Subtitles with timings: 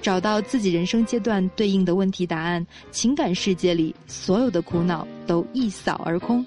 [0.00, 6.44] 找到自己人生阶段对应的问题答案，情感世界里所有的苦恼都一扫而空。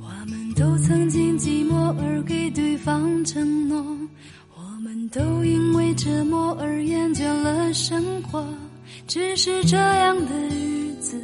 [0.00, 2.41] 我们都曾经寂寞而给
[2.84, 3.80] 方承诺，
[4.56, 8.44] 我们都因为折磨而厌倦了生活。
[9.06, 11.16] 只是这样的日子，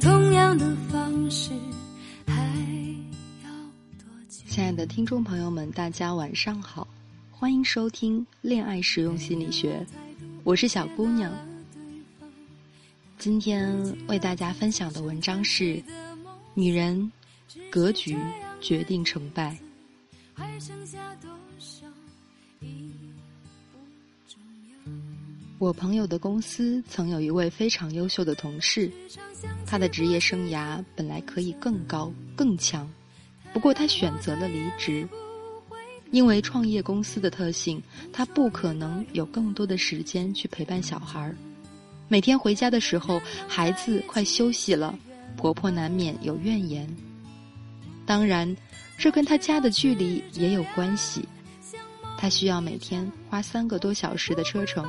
[0.00, 1.50] 同样的方式，
[2.26, 2.34] 还
[3.44, 3.50] 要
[3.98, 4.42] 多久？
[4.48, 6.88] 亲爱的听众朋友们，大家晚上好，
[7.30, 9.86] 欢迎收听《恋爱实用心理学》，
[10.44, 11.30] 我是小姑娘。
[13.18, 13.70] 今天
[14.08, 15.82] 为大家分享的文章是：
[16.54, 17.12] 女人
[17.70, 18.16] 格局
[18.62, 19.54] 决定成败。
[20.36, 21.86] 还剩下多少
[22.60, 22.92] 已
[23.72, 23.78] 不
[24.28, 24.92] 重要。
[25.58, 28.92] 我朋友的公司曾有一位非常优秀的同事，
[29.66, 32.86] 他的职业生涯本来可以更高更强，
[33.54, 35.08] 不过他选择了离职，
[36.10, 41.34] 因为创业公司的特性，他不可能有更多的时间去陪伴小孩儿。
[42.08, 44.96] 每天回家的时候，孩子快休息了，
[45.34, 46.86] 婆婆难免有怨言。
[48.06, 48.56] 当然，
[48.96, 51.28] 这跟他家的距离也有关系，
[52.16, 54.88] 他需要每天花三个多小时的车程。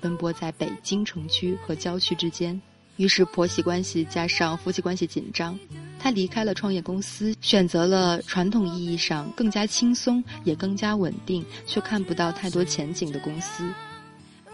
[0.00, 2.60] 奔波在北京城区和郊区之间，
[2.98, 5.58] 于是婆媳关系加上夫妻关系紧张，
[5.98, 13.68] 他离开了创业公司，选择了传统意义上更加轻松也更加稳定，却看不到太多前景的公司。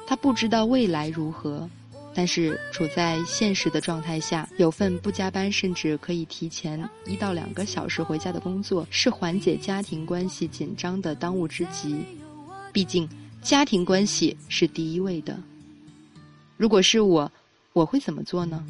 [0.07, 1.69] 他不知道未来如何，
[2.15, 12.05] 但是处在现实的状态下，有份不加班甚至可以提前一到两个小时回家的工作，是缓解家庭关系紧张的当务之急。
[12.73, 13.09] 毕竟。
[13.45, 15.39] 家庭关系是第一位的。
[16.57, 17.31] 如果是我，
[17.75, 18.65] 我会怎么做呢？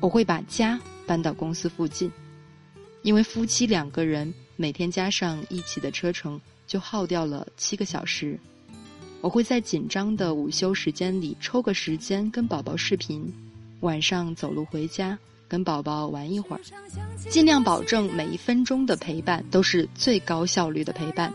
[0.00, 2.10] 我会把家搬到公司附近，
[3.02, 8.36] 因为夫妻两个人每天加上一起的车程就耗掉了七个小时。
[9.20, 13.32] 我会在紧张的午休时间里抽个时间跟宝宝视频，
[13.80, 15.18] 晚上走路回家
[15.48, 16.60] 跟宝宝玩一会儿，
[17.28, 21.32] 尽量保证每一分钟的陪伴都是最高效率的陪伴。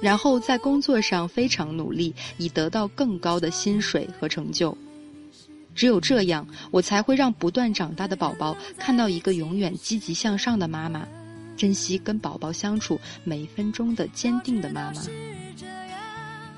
[0.00, 4.76] 然后在工作上非常努力，以得到更高的薪水和成就。
[5.74, 11.06] 只有这样，我才会让不断长大的宝宝看到一个永远积极向上的妈妈，
[11.56, 15.02] 珍惜跟宝宝相处每一分钟的坚定的妈妈。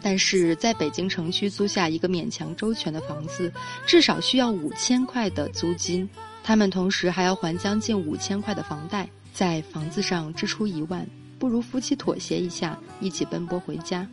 [0.03, 3.53] 但是在北京城区租下一个勉强周全的房子，
[3.87, 6.09] 至少需要五千块的租金，
[6.43, 11.07] 他们同时还要还将近五千块的房贷，在房子上支出一万。
[11.39, 14.07] 不如夫妻妥协一下，一起奔波回家。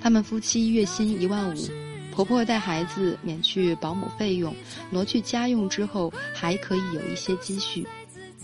[0.00, 1.68] 他们夫妻月薪一万五，
[2.10, 4.54] 婆婆带孩子免去保姆费用，
[4.90, 7.86] 挪去家用之后还可以有一些积蓄，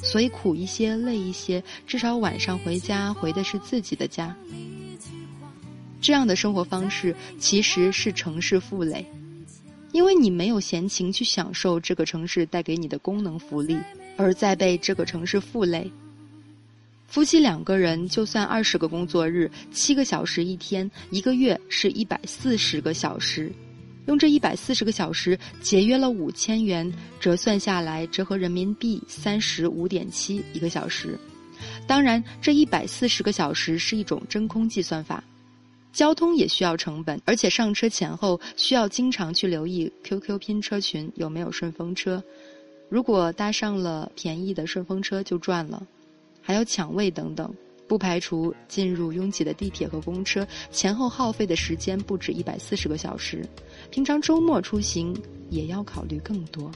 [0.02, 4.34] 所以苦一些累一些，至少晚上回家回的是自己的家。
[6.08, 9.04] 这样的生活方式其实是城市负累，
[9.92, 13.76] 因为你没有闲情去享受这个城市带给你的功能福利，
[14.16, 15.92] 而在被这个城市负累。
[17.08, 23.52] 夫妻两个人，就算二十个工作日，七个小时一天，一个月是一百四十个小时，
[24.06, 31.18] 用这一百四十个小时节约了五千元，折算下来折合人民币三十五点七一个小时。
[31.86, 35.22] 当然，这一百四十个小时是一种真空计算法，
[35.98, 42.22] 交通也需要成本，而且上车前后需要经常去留意 QQ 拼车群有没有顺风车，
[42.88, 45.84] 如果搭上了便宜的顺风车就赚了。
[46.40, 47.52] 还要抢位等等，
[47.88, 53.44] 不排除进入拥挤的地铁和公车，前后耗费的时间不止一百四十个小时。
[53.90, 55.12] 平常周末出行
[55.50, 56.70] 也要考虑更多。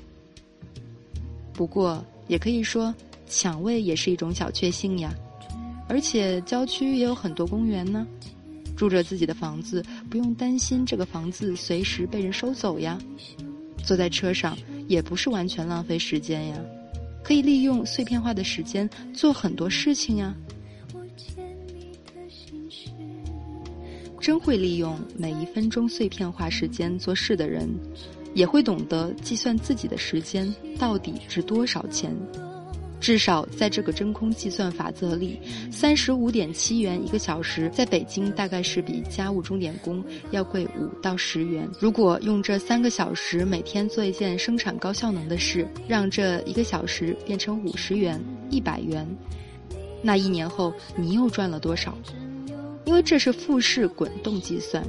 [1.53, 2.93] 不过，也可以说
[3.29, 5.15] 抢位也是一种小确幸呀。
[5.89, 8.05] 而且郊区也有很多公园呢，
[8.83, 9.81] 住着自己的房子，
[10.11, 12.99] 不用担心这个房子随时被人收走呀。
[13.85, 14.59] 坐在车上
[14.89, 16.57] 也不是完全浪费时间呀。
[17.23, 20.35] 可以利用碎片化的时间做很多事情呀。
[24.21, 27.69] 真会利用每一分钟碎片化时间做事的人，
[28.35, 32.13] 也会懂得计算自己的时间到底值多少钱。
[33.03, 35.41] 至少在这个真空计算法则里，
[35.73, 41.69] 三十五点七元一个小时，在北京大概是比家务钟点工要贵五到十元。
[41.81, 49.05] 如果用这三个小时每天做一件生产高效能的事，让这一个小时变成五十元、一百元，
[50.01, 51.99] 那一年后你又赚了多少？
[52.85, 54.81] 因为这是复式滚动计算。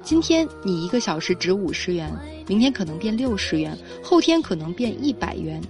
[0.00, 2.08] 今天你一个小时值五十元，
[2.46, 5.60] 明天可能变六十元，后天可能变一百元。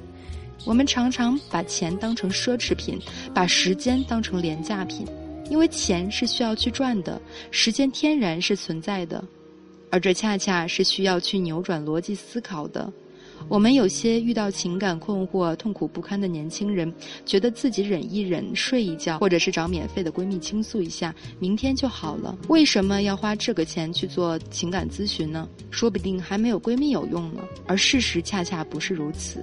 [0.65, 2.99] 我们常常把钱当成奢侈品，
[3.35, 5.07] 把时间当成廉价品，
[5.49, 7.21] 因为钱是需要去赚的，
[7.51, 9.25] 时间天然是存在的，
[9.91, 12.93] 而这恰恰是需要去扭转逻辑思考的。
[13.49, 16.93] 我们有些遇到情感困惑、痛苦不堪的年轻人，
[17.25, 22.37] 觉得自己忍一忍、睡一觉，或者是找免费的闺蜜倾诉一下，明天就好了。
[22.49, 25.49] 为什么要花这个钱去做情感咨询呢？
[25.71, 27.43] 说不定还没有闺蜜有用呢。
[27.67, 29.43] 而事实恰恰不是如此。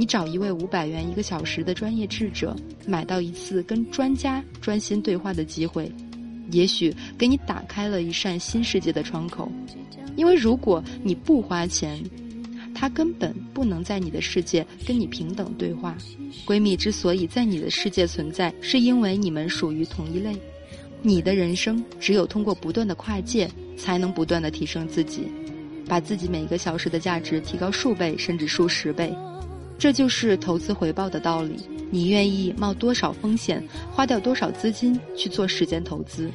[0.00, 2.54] 你找一位五百元一个小时的专业智者，
[2.86, 5.90] 买到一次跟专家专心对话的机会，
[6.52, 9.50] 也许给你打开了一扇新世界的窗口。
[10.14, 12.00] 因为如果你不花钱，
[12.72, 15.98] 他根本不能在你的世界跟你平等对话。
[16.46, 20.32] 闺蜜之所以在你的世界存在，是因为你们属于同一类。
[21.02, 25.22] 你的人生只有通过不断的跨界，才能不断的提升自己，
[25.88, 29.12] 把自己每一个小时的价值提高数倍甚至数十倍。
[29.78, 31.56] 这就是投资回报的道理。
[31.90, 36.30] 你愿意冒多少风险，花掉多少资金去做时间投资？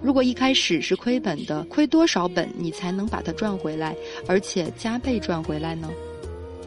[0.00, 3.96] 如果一开始是亏本的，亏多少本你才能把它赚回来，
[4.28, 5.90] 而且加倍赚回来呢？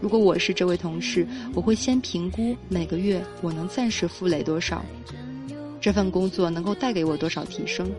[0.02, 1.26] 如果我是这位同事，
[1.56, 4.84] 我会先评估每个月我能暂时负累多少，
[5.80, 7.90] 这份工作能够带给我多少提升，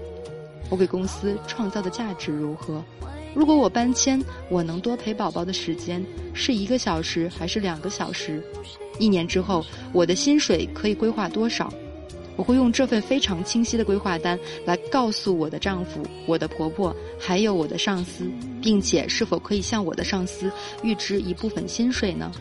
[0.69, 2.85] 我给公司创造的价值如何？
[3.35, 8.43] 如果我搬迁，我能多陪宝宝的时间是一个小时还是两个小时？
[8.99, 11.73] 一年之后，我的薪水可以规划多少？
[12.37, 18.31] 我会用这份非常清晰的规划单来告诉我的丈夫、我的婆婆，还有我的上司，
[18.61, 20.51] 并且是否可以向我的上司
[20.83, 22.33] 预支一部分薪水呢？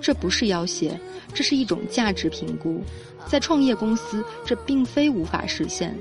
[0.00, 0.98] 这不是要挟，
[1.34, 2.82] 这是一种价值评估。
[3.26, 5.94] 在创业公司，这并非无法实现，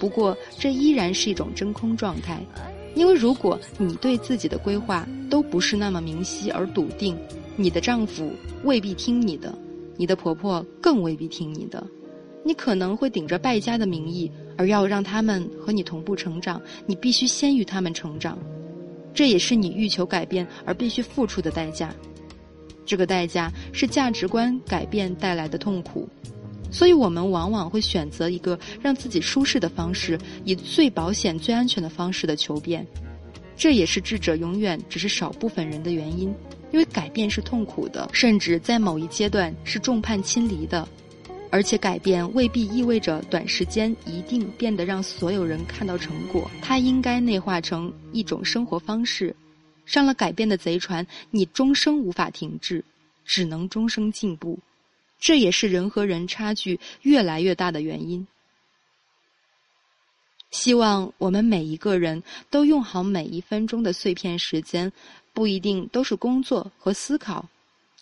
[0.00, 2.44] 不过这依然是一种真空状态。
[2.96, 7.16] 因为如果你对自己的规划都不是那么明晰而笃定，
[7.54, 8.32] 你的丈夫
[8.64, 9.56] 未必听你的，
[9.96, 11.86] 你的婆婆更未必听你的，
[12.42, 18.38] 你可能会顶着败家的名义，而要让他们和你同步成长，你必须先于他们成长，
[19.12, 21.94] 这也是你欲求改变而必须付出的代价，
[22.86, 26.08] 这个代价是价值观改变带来的痛苦。
[26.76, 32.86] 所以我们往往会选择一个让自己舒适的方式，以最保险、最安全的方式的求变。
[33.56, 36.34] 这也是智者永远只是少部分人的原因，
[36.72, 40.86] 因为改变是痛苦的，甚至在某一阶段是众叛亲离的。
[41.48, 49.34] 而且改变未必意味着短时间一定变得让所有人看到成果，它应该内化成一种生活方式。
[49.86, 52.84] 上了改变的贼船，你终生无法停滞，
[53.24, 54.58] 只能终生进步。
[55.18, 58.26] 这也是人和人差距越来越大的原因。
[60.50, 64.90] 希望我们每一个人都用好每一分钟的碎片时间，
[65.32, 67.46] 不一定都是工作和思考，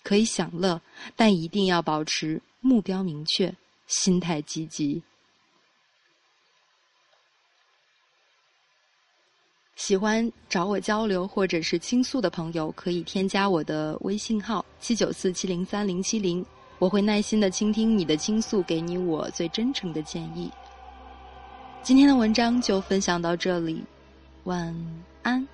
[0.02, 0.80] 可以享乐，
[1.16, 3.52] 但一定要保持目标明确，
[3.86, 5.02] 心态积极。
[9.74, 16.44] 喜欢找我交流或者是倾诉的朋友，可以添加我的微信号七九四七零三零七零。
[16.78, 20.50] 我会耐心的倾听你的倾诉，给你我最真诚的建议。
[21.82, 23.84] 今天的文章就分享到这里，
[24.44, 24.74] 晚
[25.22, 25.46] 安。